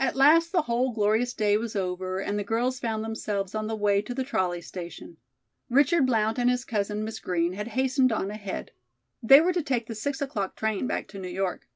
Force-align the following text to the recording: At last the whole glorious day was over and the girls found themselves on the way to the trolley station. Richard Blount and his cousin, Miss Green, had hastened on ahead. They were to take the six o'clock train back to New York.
At 0.00 0.16
last 0.16 0.50
the 0.50 0.62
whole 0.62 0.90
glorious 0.92 1.32
day 1.32 1.56
was 1.56 1.76
over 1.76 2.18
and 2.18 2.36
the 2.36 2.42
girls 2.42 2.80
found 2.80 3.04
themselves 3.04 3.54
on 3.54 3.68
the 3.68 3.76
way 3.76 4.02
to 4.02 4.12
the 4.12 4.24
trolley 4.24 4.60
station. 4.60 5.16
Richard 5.70 6.06
Blount 6.06 6.40
and 6.40 6.50
his 6.50 6.64
cousin, 6.64 7.04
Miss 7.04 7.20
Green, 7.20 7.52
had 7.52 7.68
hastened 7.78 8.10
on 8.10 8.32
ahead. 8.32 8.72
They 9.22 9.40
were 9.40 9.52
to 9.52 9.62
take 9.62 9.86
the 9.86 9.94
six 9.94 10.20
o'clock 10.20 10.56
train 10.56 10.88
back 10.88 11.06
to 11.06 11.20
New 11.20 11.28
York. 11.28 11.68